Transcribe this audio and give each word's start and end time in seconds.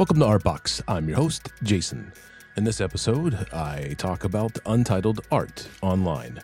Welcome 0.00 0.20
to 0.20 0.24
Artbox. 0.24 0.80
I'm 0.88 1.06
your 1.08 1.18
host, 1.18 1.50
Jason. 1.62 2.10
In 2.56 2.64
this 2.64 2.80
episode, 2.80 3.34
I 3.52 3.94
talk 3.98 4.24
about 4.24 4.58
Untitled 4.64 5.26
Art 5.30 5.68
Online. 5.82 6.40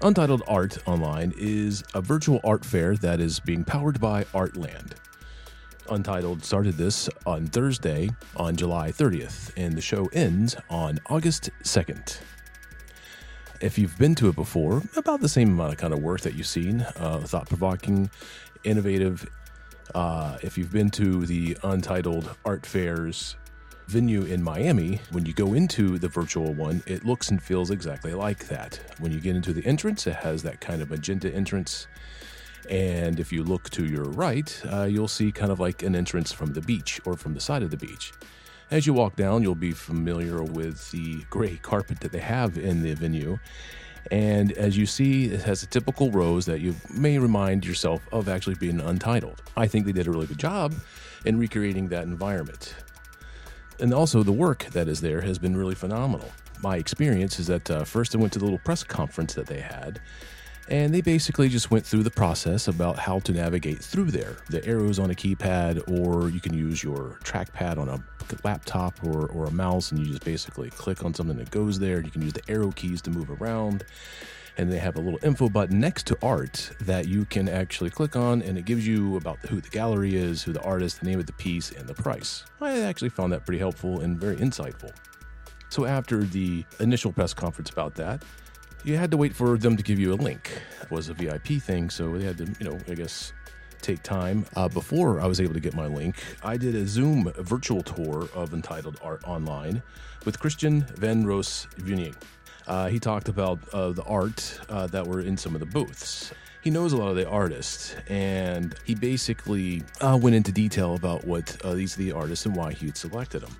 Untitled 0.00 0.42
Art 0.48 0.78
Online 0.88 1.34
is 1.36 1.84
a 1.92 2.00
virtual 2.00 2.40
art 2.44 2.64
fair 2.64 2.96
that 2.96 3.20
is 3.20 3.40
being 3.40 3.62
powered 3.62 4.00
by 4.00 4.24
Artland. 4.32 4.92
Untitled 5.90 6.42
started 6.42 6.78
this 6.78 7.10
on 7.26 7.46
Thursday 7.46 8.08
on 8.36 8.56
July 8.56 8.90
30th, 8.90 9.52
and 9.58 9.74
the 9.74 9.82
show 9.82 10.06
ends 10.14 10.56
on 10.70 10.98
August 11.10 11.50
2nd. 11.62 12.20
If 13.60 13.76
you've 13.76 13.98
been 13.98 14.14
to 14.14 14.30
it 14.30 14.34
before, 14.34 14.82
about 14.96 15.20
the 15.20 15.28
same 15.28 15.50
amount 15.50 15.74
of 15.74 15.78
kind 15.78 15.92
of 15.92 16.02
work 16.02 16.22
that 16.22 16.34
you've 16.36 16.46
seen, 16.46 16.80
uh, 16.96 17.18
thought 17.18 17.50
provoking, 17.50 18.08
innovative. 18.64 19.28
Uh, 19.94 20.38
if 20.42 20.58
you've 20.58 20.72
been 20.72 20.90
to 20.90 21.26
the 21.26 21.56
Untitled 21.62 22.34
Art 22.44 22.66
Fairs 22.66 23.36
venue 23.86 24.22
in 24.22 24.42
Miami, 24.42 25.00
when 25.12 25.24
you 25.24 25.32
go 25.32 25.54
into 25.54 25.98
the 25.98 26.08
virtual 26.08 26.52
one, 26.52 26.82
it 26.86 27.04
looks 27.04 27.30
and 27.30 27.42
feels 27.42 27.70
exactly 27.70 28.14
like 28.14 28.48
that. 28.48 28.80
When 28.98 29.12
you 29.12 29.20
get 29.20 29.36
into 29.36 29.52
the 29.52 29.64
entrance, 29.64 30.06
it 30.06 30.16
has 30.16 30.42
that 30.42 30.60
kind 30.60 30.82
of 30.82 30.90
magenta 30.90 31.32
entrance. 31.32 31.86
And 32.68 33.20
if 33.20 33.32
you 33.32 33.44
look 33.44 33.70
to 33.70 33.84
your 33.84 34.04
right, 34.04 34.60
uh, 34.72 34.84
you'll 34.84 35.06
see 35.06 35.30
kind 35.30 35.52
of 35.52 35.60
like 35.60 35.82
an 35.82 35.94
entrance 35.94 36.32
from 36.32 36.52
the 36.52 36.60
beach 36.60 37.00
or 37.04 37.16
from 37.16 37.34
the 37.34 37.40
side 37.40 37.62
of 37.62 37.70
the 37.70 37.76
beach. 37.76 38.12
As 38.72 38.86
you 38.86 38.92
walk 38.92 39.14
down, 39.14 39.42
you'll 39.42 39.54
be 39.54 39.70
familiar 39.70 40.42
with 40.42 40.90
the 40.90 41.22
gray 41.30 41.56
carpet 41.62 42.00
that 42.00 42.10
they 42.10 42.18
have 42.18 42.58
in 42.58 42.82
the 42.82 42.94
venue. 42.94 43.38
And 44.10 44.52
as 44.52 44.76
you 44.76 44.86
see, 44.86 45.26
it 45.26 45.42
has 45.42 45.62
a 45.62 45.66
typical 45.66 46.10
rose 46.10 46.46
that 46.46 46.60
you 46.60 46.74
may 46.94 47.18
remind 47.18 47.64
yourself 47.64 48.06
of 48.12 48.28
actually 48.28 48.54
being 48.54 48.80
untitled. 48.80 49.42
I 49.56 49.66
think 49.66 49.86
they 49.86 49.92
did 49.92 50.06
a 50.06 50.10
really 50.10 50.26
good 50.26 50.38
job 50.38 50.74
in 51.24 51.38
recreating 51.38 51.88
that 51.88 52.04
environment. 52.04 52.74
And 53.78 53.92
also, 53.92 54.22
the 54.22 54.32
work 54.32 54.64
that 54.66 54.88
is 54.88 55.00
there 55.00 55.20
has 55.20 55.38
been 55.38 55.56
really 55.56 55.74
phenomenal. 55.74 56.30
My 56.62 56.76
experience 56.76 57.38
is 57.38 57.46
that 57.48 57.70
uh, 57.70 57.84
first 57.84 58.14
I 58.14 58.18
went 58.18 58.32
to 58.34 58.38
the 58.38 58.44
little 58.44 58.60
press 58.60 58.82
conference 58.82 59.34
that 59.34 59.46
they 59.46 59.60
had, 59.60 60.00
and 60.68 60.92
they 60.92 61.00
basically 61.00 61.48
just 61.48 61.70
went 61.70 61.86
through 61.86 62.02
the 62.02 62.10
process 62.10 62.66
about 62.68 62.98
how 62.98 63.20
to 63.20 63.32
navigate 63.32 63.78
through 63.78 64.10
there. 64.10 64.36
The 64.50 64.64
arrows 64.66 64.98
on 64.98 65.10
a 65.10 65.14
keypad, 65.14 65.88
or 65.88 66.28
you 66.28 66.40
can 66.40 66.54
use 66.54 66.82
your 66.82 67.18
trackpad 67.22 67.78
on 67.78 67.88
a 67.88 68.02
laptop 68.42 68.94
or, 69.04 69.28
or 69.28 69.46
a 69.46 69.50
mouse, 69.50 69.92
and 69.92 70.00
you 70.00 70.06
just 70.06 70.24
basically 70.24 70.70
click 70.70 71.04
on 71.04 71.14
something 71.14 71.36
that 71.36 71.50
goes 71.50 71.78
there. 71.78 72.00
You 72.00 72.10
can 72.10 72.22
use 72.22 72.32
the 72.32 72.42
arrow 72.48 72.72
keys 72.72 73.00
to 73.02 73.10
move 73.10 73.30
around. 73.40 73.84
And 74.58 74.72
they 74.72 74.78
have 74.78 74.96
a 74.96 75.00
little 75.00 75.18
info 75.22 75.50
button 75.50 75.78
next 75.78 76.06
to 76.06 76.18
art 76.22 76.70
that 76.80 77.06
you 77.06 77.26
can 77.26 77.46
actually 77.46 77.90
click 77.90 78.16
on, 78.16 78.40
and 78.40 78.56
it 78.56 78.64
gives 78.64 78.86
you 78.86 79.16
about 79.18 79.38
who 79.40 79.60
the 79.60 79.68
gallery 79.68 80.16
is, 80.16 80.42
who 80.42 80.52
the 80.52 80.62
artist, 80.62 81.00
the 81.00 81.06
name 81.06 81.20
of 81.20 81.26
the 81.26 81.34
piece, 81.34 81.72
and 81.72 81.86
the 81.86 81.94
price. 81.94 82.42
I 82.60 82.80
actually 82.80 83.10
found 83.10 83.34
that 83.34 83.44
pretty 83.44 83.58
helpful 83.58 84.00
and 84.00 84.18
very 84.18 84.36
insightful. 84.36 84.90
So, 85.68 85.84
after 85.84 86.24
the 86.24 86.64
initial 86.80 87.12
press 87.12 87.34
conference 87.34 87.68
about 87.68 87.94
that, 87.96 88.22
you 88.86 88.96
had 88.96 89.10
to 89.10 89.16
wait 89.16 89.34
for 89.34 89.58
them 89.58 89.76
to 89.76 89.82
give 89.82 89.98
you 89.98 90.14
a 90.14 90.14
link. 90.14 90.62
It 90.80 90.90
was 90.92 91.08
a 91.08 91.14
VIP 91.14 91.60
thing, 91.60 91.90
so 91.90 92.16
they 92.16 92.24
had 92.24 92.38
to, 92.38 92.46
you 92.60 92.70
know, 92.70 92.78
I 92.88 92.94
guess 92.94 93.32
take 93.82 94.00
time. 94.04 94.46
Uh, 94.54 94.68
before 94.68 95.20
I 95.20 95.26
was 95.26 95.40
able 95.40 95.54
to 95.54 95.60
get 95.60 95.74
my 95.74 95.88
link, 95.88 96.22
I 96.44 96.56
did 96.56 96.76
a 96.76 96.86
Zoom 96.86 97.32
virtual 97.36 97.82
tour 97.82 98.28
of 98.32 98.54
Untitled 98.54 99.00
Art 99.02 99.22
Online 99.26 99.82
with 100.24 100.38
Christian 100.38 100.82
Van 100.94 101.26
Roos 101.26 101.66
Vuning. 101.78 102.14
Uh, 102.68 102.86
he 102.86 103.00
talked 103.00 103.28
about 103.28 103.58
uh, 103.72 103.90
the 103.90 104.04
art 104.04 104.60
uh, 104.68 104.86
that 104.86 105.04
were 105.04 105.20
in 105.20 105.36
some 105.36 105.54
of 105.54 105.60
the 105.60 105.66
booths. 105.66 106.32
He 106.62 106.70
knows 106.70 106.92
a 106.92 106.96
lot 106.96 107.08
of 107.08 107.16
the 107.16 107.28
artists, 107.28 107.96
and 108.08 108.72
he 108.84 108.94
basically 108.94 109.82
uh, 110.00 110.16
went 110.20 110.36
into 110.36 110.52
detail 110.52 110.94
about 110.94 111.24
what 111.24 111.56
uh, 111.64 111.74
these 111.74 111.94
are 111.96 111.98
the 111.98 112.12
artists 112.12 112.46
and 112.46 112.54
why 112.54 112.72
he 112.72 112.86
had 112.86 112.96
selected 112.96 113.42
them. 113.42 113.56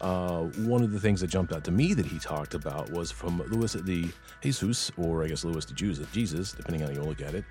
Uh, 0.00 0.42
one 0.64 0.82
of 0.82 0.92
the 0.92 1.00
things 1.00 1.20
that 1.20 1.28
jumped 1.28 1.52
out 1.52 1.64
to 1.64 1.70
me 1.70 1.94
that 1.94 2.06
he 2.06 2.18
talked 2.18 2.54
about 2.54 2.90
was 2.90 3.10
from 3.10 3.42
Luis 3.48 3.72
the 3.72 4.08
Jesus, 4.40 4.92
or 4.96 5.24
I 5.24 5.28
guess 5.28 5.42
de 5.42 5.74
Jesus, 5.74 6.06
Jesus, 6.12 6.52
depending 6.52 6.82
on 6.82 6.94
how 6.94 7.02
you 7.02 7.06
look 7.06 7.20
at 7.20 7.34
it. 7.34 7.44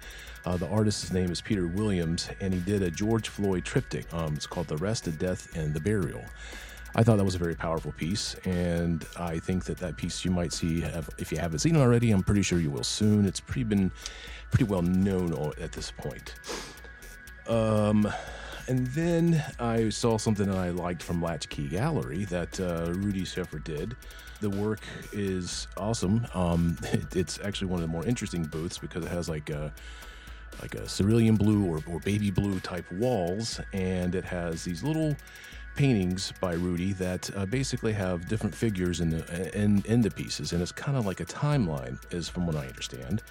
Uh, 0.46 0.56
the 0.56 0.68
artist's 0.70 1.12
name 1.12 1.30
is 1.32 1.42
Peter 1.42 1.68
Williams, 1.68 2.30
and 2.40 2.54
he 2.54 2.60
did 2.62 2.82
a 2.82 2.90
George 2.90 3.28
Floyd 3.28 3.66
triptych. 3.66 4.06
Um, 4.14 4.34
it's 4.34 4.48
called 4.48 4.68
The 4.68 4.78
Rest, 4.78 5.06
the 5.06 5.12
Death, 5.12 5.56
and 5.58 5.74
the 5.74 5.82
Burial. 5.82 6.24
I 6.96 7.04
thought 7.04 7.18
that 7.18 7.26
was 7.26 7.36
a 7.36 7.40
very 7.40 7.56
powerful 7.56 7.92
piece, 7.92 8.36
and 8.46 9.06
I 9.20 9.40
think 9.40 9.66
that 9.66 9.78
that 9.80 9.98
piece 9.98 10.24
you 10.24 10.32
might 10.32 10.54
see 10.54 10.84
if 11.18 11.32
you 11.32 11.38
haven't 11.38 11.60
seen 11.60 11.76
it 11.76 11.80
already. 11.80 12.12
I'm 12.12 12.24
pretty 12.24 12.42
sure 12.42 12.60
you 12.60 12.72
will 12.72 12.84
soon. 12.84 13.26
It's 13.26 13.40
pretty 13.40 13.66
been 13.66 13.92
pretty 14.50 14.64
well 14.64 14.82
known 14.82 15.34
at 15.62 15.74
this 15.74 15.92
point. 15.92 16.34
Um, 17.48 18.12
and 18.68 18.88
then 18.88 19.44
I 19.60 19.90
saw 19.90 20.18
something 20.18 20.48
that 20.48 20.58
I 20.58 20.70
liked 20.70 21.02
from 21.02 21.22
Latchkey 21.22 21.70
Gallery 21.70 22.26
that 22.26 22.60
uh, 22.60 22.92
Rudy 22.94 23.24
Shepherd 23.24 23.64
did. 23.64 23.96
The 24.42 24.50
work 24.50 24.82
is 25.14 25.68
awesome. 25.78 26.28
Um, 26.34 26.78
it, 26.84 27.16
it's 27.16 27.40
actually 27.44 27.68
one 27.68 27.82
of 27.82 27.88
the 27.88 27.92
more 27.92 28.06
interesting 28.06 28.44
booths 28.44 28.78
because 28.78 29.06
it 29.06 29.10
has 29.10 29.30
like 29.30 29.50
a 29.50 29.74
like 30.62 30.74
a 30.74 30.88
cerulean 30.88 31.36
blue 31.36 31.66
or, 31.66 31.82
or 31.88 32.00
baby 32.00 32.32
blue 32.32 32.60
type 32.60 32.92
walls, 32.92 33.60
and 33.74 34.16
it 34.16 34.26
has 34.26 34.64
these 34.64 34.84
little 34.84 35.16
paintings 35.78 36.34
by 36.42 36.54
Rudy 36.56 36.92
that 36.94 37.30
uh, 37.38 37.46
basically 37.46 37.94
have 37.94 38.28
different 38.28 38.54
figures 38.54 39.00
in 39.00 39.12
the 39.12 39.58
in, 39.58 39.84
in 39.86 40.02
the 40.02 40.12
pieces, 40.12 40.52
and 40.52 40.62
it's 40.62 40.72
kind 40.72 40.98
of 40.98 41.06
like 41.06 41.22
a 41.22 41.26
timeline, 41.26 41.98
is 42.14 42.28
from 42.28 42.46
what 42.46 42.56
I 42.56 42.68
understand. 42.68 43.22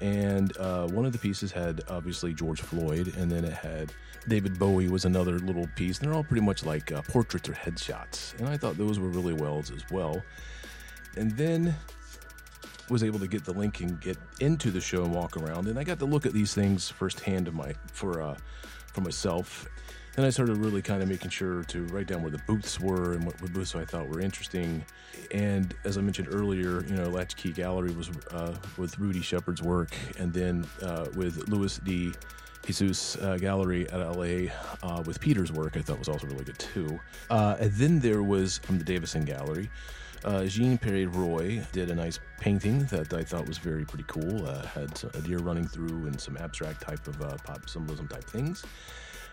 And 0.00 0.56
uh, 0.58 0.86
one 0.86 1.06
of 1.06 1.12
the 1.12 1.18
pieces 1.18 1.50
had 1.50 1.82
obviously 1.88 2.32
George 2.32 2.60
Floyd, 2.60 3.16
and 3.16 3.32
then 3.32 3.44
it 3.44 3.54
had 3.54 3.92
David 4.28 4.58
Bowie 4.58 4.88
was 4.88 5.06
another 5.06 5.38
little 5.40 5.66
piece. 5.74 5.98
And 5.98 6.06
they're 6.06 6.14
all 6.14 6.22
pretty 6.22 6.44
much 6.44 6.64
like 6.64 6.92
uh, 6.92 7.02
portraits 7.08 7.48
or 7.48 7.54
headshots, 7.54 8.38
and 8.38 8.48
I 8.48 8.56
thought 8.56 8.76
those 8.76 8.98
were 9.00 9.08
really 9.08 9.34
well 9.34 9.58
as 9.58 9.72
well. 9.90 10.22
And 11.16 11.32
then 11.32 11.74
was 12.90 13.02
able 13.02 13.18
to 13.18 13.26
get 13.26 13.44
the 13.44 13.52
link 13.52 13.80
and 13.80 14.00
get 14.00 14.16
into 14.40 14.70
the 14.70 14.80
show 14.80 15.04
and 15.04 15.12
walk 15.12 15.36
around, 15.36 15.66
and 15.66 15.78
I 15.78 15.84
got 15.84 15.98
to 15.98 16.06
look 16.06 16.26
at 16.26 16.32
these 16.32 16.54
things 16.54 16.88
firsthand 16.88 17.48
of 17.48 17.54
my 17.54 17.74
for 17.92 18.20
uh, 18.20 18.36
for 18.92 19.00
myself 19.00 19.66
then 20.18 20.26
I 20.26 20.30
started 20.30 20.56
really 20.56 20.82
kind 20.82 21.00
of 21.00 21.08
making 21.08 21.30
sure 21.30 21.62
to 21.62 21.84
write 21.86 22.08
down 22.08 22.22
where 22.22 22.30
the 22.32 22.42
booths 22.44 22.80
were 22.80 23.12
and 23.12 23.24
what, 23.24 23.40
what 23.40 23.52
booths 23.52 23.76
I 23.76 23.84
thought 23.84 24.08
were 24.08 24.20
interesting. 24.20 24.84
And 25.30 25.72
as 25.84 25.96
I 25.96 26.00
mentioned 26.00 26.26
earlier, 26.32 26.84
you 26.86 26.96
know, 26.96 27.08
Latchkey 27.08 27.52
Gallery 27.52 27.92
was 27.92 28.10
uh, 28.32 28.52
with 28.76 28.98
Rudy 28.98 29.20
Shepherd's 29.20 29.62
work, 29.62 29.94
and 30.18 30.32
then 30.32 30.66
uh, 30.82 31.06
with 31.14 31.48
Luis 31.48 31.78
De 31.78 32.10
Jesus 32.66 33.14
uh, 33.18 33.36
Gallery 33.36 33.88
at 33.90 34.00
LA 34.00 34.50
uh, 34.82 35.04
with 35.06 35.20
Peter's 35.20 35.52
work, 35.52 35.76
I 35.76 35.82
thought 35.82 36.00
was 36.00 36.08
also 36.08 36.26
really 36.26 36.44
good 36.44 36.58
too. 36.58 36.98
Uh, 37.30 37.54
and 37.60 37.70
then 37.74 38.00
there 38.00 38.24
was 38.24 38.58
from 38.58 38.78
the 38.78 38.84
Davison 38.84 39.24
Gallery. 39.24 39.70
Uh, 40.24 40.46
Jean-Pierre 40.46 41.08
Roy 41.10 41.64
did 41.70 41.90
a 41.90 41.94
nice 41.94 42.18
painting 42.40 42.80
that 42.86 43.14
I 43.14 43.22
thought 43.22 43.46
was 43.46 43.58
very 43.58 43.84
pretty 43.84 44.04
cool. 44.08 44.48
Uh, 44.48 44.66
had 44.66 45.00
a 45.14 45.20
deer 45.20 45.38
running 45.38 45.68
through 45.68 46.08
and 46.08 46.20
some 46.20 46.36
abstract 46.38 46.80
type 46.80 47.06
of 47.06 47.22
uh, 47.22 47.36
pop 47.44 47.68
symbolism 47.68 48.08
type 48.08 48.24
things 48.24 48.64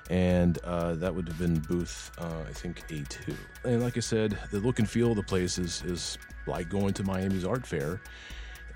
and 0.10 0.58
uh, 0.60 0.94
that 0.96 1.14
would 1.14 1.28
have 1.28 1.40
been 1.40 1.60
booth, 1.60 2.12
uh, 2.20 2.44
I 2.48 2.54
think 2.54 2.88
A2. 2.90 3.36
And 3.64 3.82
like 3.82 3.98
I 3.98 4.02
said, 4.02 4.38
the 4.52 4.60
look 4.60 4.80
and 4.80 4.90
feel 4.90 5.12
of 5.12 5.18
the 5.18 5.24
place 5.24 5.58
is, 5.58 5.84
is 5.84 6.18
like 6.48 6.70
going 6.70 6.94
to 6.94 7.04
Miami's 7.04 7.46
art 7.46 7.66
fair, 7.66 8.02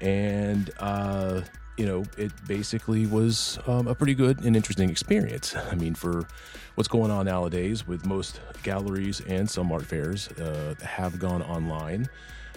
and 0.01 0.71
uh, 0.79 1.41
you 1.77 1.85
know, 1.85 2.03
it 2.17 2.31
basically 2.45 3.05
was 3.05 3.57
um, 3.65 3.87
a 3.87 3.95
pretty 3.95 4.13
good 4.13 4.43
and 4.43 4.55
interesting 4.55 4.89
experience. 4.89 5.55
I 5.71 5.75
mean, 5.75 5.95
for 5.95 6.27
what's 6.75 6.89
going 6.89 7.09
on 7.09 7.25
nowadays 7.25 7.87
with 7.87 8.05
most 8.05 8.41
galleries 8.63 9.21
and 9.21 9.49
some 9.49 9.71
art 9.71 9.85
fairs 9.85 10.27
uh, 10.33 10.75
have 10.83 11.19
gone 11.19 11.41
online. 11.41 12.09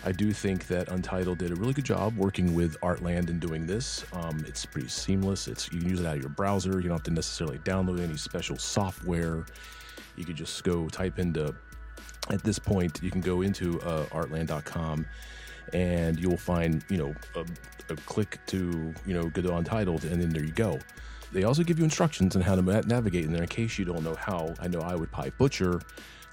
I 0.04 0.10
do 0.10 0.32
think 0.32 0.66
that 0.66 0.88
Untitled 0.88 1.38
did 1.38 1.52
a 1.52 1.54
really 1.54 1.72
good 1.72 1.84
job 1.84 2.16
working 2.16 2.54
with 2.54 2.80
Artland 2.80 3.30
and 3.30 3.40
doing 3.40 3.66
this. 3.66 4.04
Um, 4.12 4.44
it's 4.48 4.66
pretty 4.66 4.88
seamless. 4.88 5.46
It's 5.46 5.72
you 5.72 5.78
can 5.78 5.88
use 5.88 6.00
it 6.00 6.06
out 6.06 6.16
of 6.16 6.20
your 6.20 6.30
browser. 6.30 6.80
You 6.80 6.88
don't 6.88 6.98
have 6.98 7.04
to 7.04 7.12
necessarily 7.12 7.58
download 7.58 8.00
any 8.00 8.16
special 8.16 8.58
software. 8.58 9.44
You 10.16 10.24
could 10.24 10.36
just 10.36 10.62
go 10.64 10.88
type 10.88 11.18
into. 11.18 11.54
At 12.30 12.42
this 12.42 12.58
point, 12.58 13.00
you 13.02 13.10
can 13.10 13.20
go 13.20 13.42
into 13.42 13.80
uh, 13.82 14.06
Artland.com, 14.06 15.06
and 15.72 16.18
you'll 16.18 16.36
find 16.36 16.84
you 16.88 16.98
know 16.98 17.14
a, 17.36 17.44
a 17.92 17.96
click 17.96 18.40
to 18.46 18.92
you 19.06 19.14
know 19.14 19.28
go 19.28 19.42
to 19.42 19.54
Untitled, 19.54 20.04
and 20.04 20.20
then 20.20 20.30
there 20.30 20.44
you 20.44 20.52
go. 20.52 20.80
They 21.32 21.44
also 21.44 21.62
give 21.62 21.78
you 21.78 21.84
instructions 21.84 22.34
on 22.34 22.42
how 22.42 22.56
to 22.56 22.62
navigate 22.62 23.24
in 23.24 23.32
there 23.32 23.42
in 23.42 23.48
case 23.48 23.78
you 23.78 23.84
don't 23.84 24.02
know 24.02 24.16
how. 24.16 24.54
I 24.60 24.68
know 24.68 24.80
I 24.80 24.96
would 24.96 25.10
probably 25.12 25.32
butcher 25.38 25.80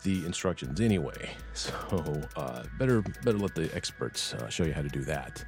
the 0.04 0.26
instructions 0.26 0.82
anyway. 0.82 1.36
So 1.54 2.22
uh, 2.38 2.64
better 2.78 3.02
better 3.02 3.38
let 3.38 3.54
the 3.54 3.70
experts 3.76 4.34
uh, 4.34 4.48
show 4.48 4.64
you 4.64 4.72
how 4.72 4.82
to 4.82 4.88
do 4.88 5.02
that. 5.02 5.44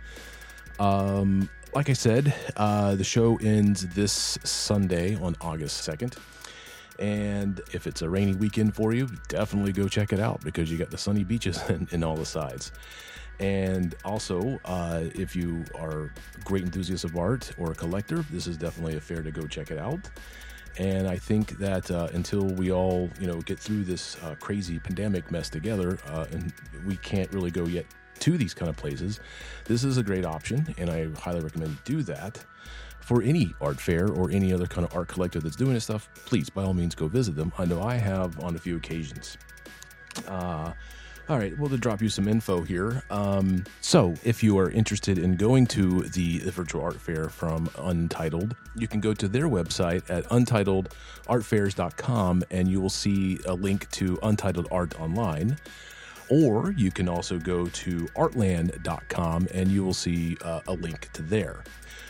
Um, 0.77 1.49
like 1.73 1.89
I 1.89 1.93
said, 1.93 2.33
uh, 2.57 2.95
the 2.95 3.03
show 3.03 3.37
ends 3.37 3.87
this 3.87 4.37
Sunday 4.43 5.15
on 5.15 5.37
August 5.39 5.77
second. 5.77 6.17
And 6.99 7.61
if 7.73 7.87
it's 7.87 8.01
a 8.01 8.09
rainy 8.09 8.35
weekend 8.35 8.75
for 8.75 8.93
you, 8.93 9.07
definitely 9.29 9.71
go 9.71 9.87
check 9.87 10.11
it 10.11 10.19
out 10.19 10.41
because 10.41 10.69
you 10.69 10.77
got 10.77 10.91
the 10.91 10.97
sunny 10.97 11.23
beaches 11.23 11.61
in 11.91 12.03
all 12.03 12.15
the 12.15 12.25
sides. 12.25 12.71
And 13.39 13.95
also, 14.05 14.59
uh, 14.65 15.05
if 15.15 15.35
you 15.35 15.65
are 15.75 16.11
a 16.37 16.43
great 16.43 16.63
enthusiast 16.63 17.05
of 17.05 17.17
art 17.17 17.51
or 17.57 17.71
a 17.71 17.75
collector, 17.75 18.23
this 18.29 18.45
is 18.45 18.55
definitely 18.55 18.97
a 18.97 19.01
fair 19.01 19.23
to 19.23 19.31
go 19.31 19.47
check 19.47 19.71
it 19.71 19.79
out. 19.79 20.09
And 20.77 21.07
I 21.07 21.17
think 21.17 21.57
that 21.59 21.91
uh, 21.91 22.07
until 22.13 22.43
we 22.43 22.71
all, 22.71 23.09
you 23.19 23.27
know, 23.27 23.41
get 23.41 23.59
through 23.59 23.83
this 23.83 24.17
uh, 24.23 24.35
crazy 24.39 24.79
pandemic 24.79 25.29
mess 25.31 25.49
together, 25.49 25.99
uh, 26.07 26.25
and 26.31 26.53
we 26.85 26.97
can't 26.97 27.31
really 27.33 27.51
go 27.51 27.65
yet 27.65 27.85
to 28.19 28.37
these 28.37 28.53
kind 28.53 28.69
of 28.69 28.77
places, 28.77 29.19
this 29.65 29.83
is 29.83 29.97
a 29.97 30.03
great 30.03 30.25
option, 30.25 30.73
and 30.77 30.89
I 30.89 31.09
highly 31.19 31.41
recommend 31.41 31.71
you 31.71 31.97
do 31.97 32.03
that. 32.03 32.43
For 33.01 33.21
any 33.23 33.53
art 33.59 33.81
fair 33.81 34.07
or 34.09 34.29
any 34.29 34.53
other 34.53 34.67
kind 34.67 34.85
of 34.85 34.95
art 34.95 35.07
collector 35.07 35.39
that's 35.39 35.55
doing 35.55 35.73
this 35.73 35.85
stuff, 35.85 36.07
please, 36.25 36.49
by 36.49 36.63
all 36.63 36.73
means, 36.73 36.95
go 36.95 37.07
visit 37.07 37.35
them. 37.35 37.51
I 37.57 37.65
know 37.65 37.81
I 37.81 37.95
have 37.95 38.39
on 38.39 38.55
a 38.55 38.59
few 38.59 38.77
occasions. 38.77 39.37
All 41.31 41.39
right, 41.39 41.57
well, 41.57 41.69
to 41.69 41.77
drop 41.77 42.01
you 42.01 42.09
some 42.09 42.27
info 42.27 42.63
here. 42.63 43.03
Um, 43.09 43.63
so, 43.79 44.15
if 44.25 44.43
you 44.43 44.57
are 44.57 44.69
interested 44.69 45.17
in 45.17 45.37
going 45.37 45.65
to 45.67 46.01
the, 46.01 46.39
the 46.39 46.51
virtual 46.51 46.81
art 46.81 46.99
fair 46.99 47.29
from 47.29 47.69
Untitled, 47.77 48.53
you 48.75 48.85
can 48.85 48.99
go 48.99 49.13
to 49.13 49.29
their 49.29 49.47
website 49.47 50.03
at 50.09 50.25
untitledartfairs.com 50.25 52.43
and 52.51 52.67
you 52.67 52.81
will 52.81 52.89
see 52.89 53.39
a 53.45 53.53
link 53.53 53.89
to 53.91 54.19
Untitled 54.21 54.67
Art 54.71 54.99
Online. 54.99 55.57
Or 56.31 56.71
you 56.77 56.91
can 56.91 57.09
also 57.09 57.37
go 57.37 57.67
to 57.67 58.05
artland.com 58.15 59.49
and 59.53 59.67
you 59.69 59.83
will 59.83 59.93
see 59.93 60.37
uh, 60.41 60.61
a 60.65 60.73
link 60.73 61.11
to 61.11 61.21
there. 61.21 61.61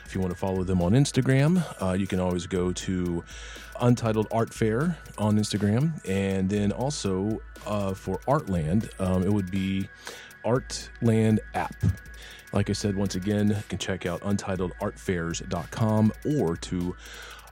If 0.06 0.14
you 0.14 0.22
want 0.22 0.32
to 0.32 0.38
follow 0.38 0.64
them 0.64 0.80
on 0.82 0.92
Instagram, 0.92 1.64
uh, 1.82 1.94
you 1.94 2.06
can 2.06 2.20
always 2.20 2.46
go 2.46 2.72
to 2.72 3.24
Untitled 3.82 4.28
Art 4.32 4.54
Fair 4.54 4.96
on 5.18 5.40
Instagram. 5.40 6.08
And 6.08 6.48
then 6.48 6.72
also 6.72 7.42
uh, 7.66 7.96
for 7.96 8.20
Artland, 8.28 8.90
um, 9.02 9.24
it 9.24 9.34
would 9.34 9.50
be 9.50 9.90
Artland 10.46 11.40
app. 11.56 11.76
Like 12.54 12.70
I 12.70 12.74
said, 12.74 12.96
once 12.96 13.16
again, 13.16 13.48
you 13.48 13.64
can 13.70 13.80
check 13.80 14.06
out 14.06 14.22
untitledartfairs.com 14.22 16.14
or 16.38 16.58
to 16.58 16.96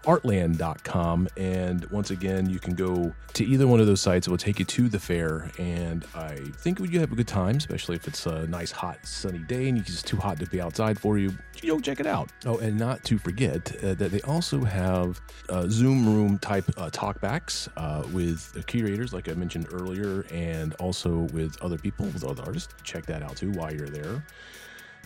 artland.com. 0.04 1.28
And 1.38 1.86
once 1.92 2.12
again, 2.12 2.50
you 2.50 2.60
can 2.60 2.75
go 2.75 3.13
to 3.34 3.46
either 3.46 3.68
one 3.68 3.80
of 3.80 3.88
those 3.88 4.01
sites. 4.01 4.28
It 4.28 4.30
will 4.30 4.38
take 4.38 4.60
you 4.60 4.66
to 4.66 4.90
the 4.90 5.00
fair. 5.00 5.50
And 5.57 6.06
I 6.16 6.36
think 6.57 6.80
you 6.80 7.00
have 7.00 7.12
a 7.12 7.16
good 7.16 7.28
time, 7.28 7.57
especially 7.57 7.96
if 7.96 8.07
it's 8.07 8.25
a 8.25 8.48
nice, 8.48 8.72
hot, 8.72 9.06
sunny 9.06 9.40
day 9.40 9.69
and 9.69 9.78
it's 9.78 10.01
too 10.01 10.18
hot 10.18 10.40
to 10.40 10.46
be 10.48 10.62
outside 10.62 11.00
for 11.00 11.18
you. 11.18 11.31
You 11.62 11.81
check 11.81 12.00
it 12.00 12.07
out. 12.07 12.30
Oh, 12.46 12.57
and 12.57 12.78
not 12.78 13.04
to 13.06 13.18
forget 13.18 13.75
uh, 13.84 13.94
that 13.96 14.12
they 14.12 14.22
also 14.22 14.63
have 14.63 15.19
uh, 15.50 15.68
Zoom 15.68 16.06
room 16.06 16.40
type 16.40 16.66
uh, 16.78 16.90
talkbacks 16.90 17.68
uh, 17.75 18.07
with 18.13 18.66
curators, 18.66 19.13
like 19.13 19.30
I 19.30 19.34
mentioned 19.34 19.68
earlier, 19.72 20.25
and 20.31 20.74
also 20.75 21.28
with 21.34 21.62
other 21.62 21.78
people, 21.78 22.06
with 22.07 22.24
other 22.24 22.44
artists. 22.44 22.74
Check 22.84 23.06
that 23.07 23.24
out 23.24 23.36
too 23.36 23.51
while 23.51 23.74
you're 23.74 23.90
there. 23.90 24.24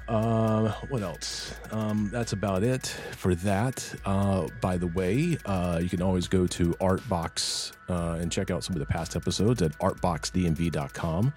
Uh, 0.07 0.69
what 0.89 1.01
else? 1.01 1.55
Um, 1.71 2.09
that's 2.11 2.33
about 2.33 2.63
it 2.63 2.87
for 2.87 3.35
that. 3.35 3.93
Uh, 4.05 4.47
by 4.59 4.77
the 4.77 4.87
way, 4.87 5.37
uh, 5.45 5.79
you 5.81 5.89
can 5.89 6.01
always 6.01 6.27
go 6.27 6.45
to 6.47 6.71
Artbox 6.73 7.71
uh, 7.89 8.17
and 8.19 8.31
check 8.31 8.51
out 8.51 8.63
some 8.63 8.75
of 8.75 8.79
the 8.79 8.85
past 8.85 9.15
episodes 9.15 9.61
at 9.61 9.77
artboxdmv.com. 9.79 11.33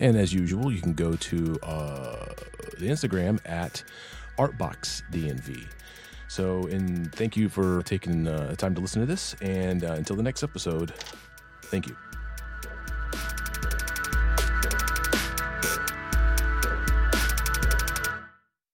And 0.00 0.16
as 0.16 0.32
usual, 0.32 0.72
you 0.72 0.80
can 0.80 0.94
go 0.94 1.14
to 1.14 1.58
uh, 1.62 2.26
the 2.78 2.88
Instagram 2.88 3.38
at 3.44 3.84
artboxdmv. 4.36 5.66
So, 6.28 6.66
and 6.66 7.14
thank 7.14 7.36
you 7.36 7.48
for 7.48 7.82
taking 7.82 8.24
time 8.56 8.74
to 8.74 8.80
listen 8.80 9.00
to 9.00 9.06
this. 9.06 9.34
And 9.40 9.82
until 9.82 10.16
the 10.16 10.22
next 10.22 10.42
episode, 10.42 10.92
thank 11.62 11.86
you. 11.86 11.96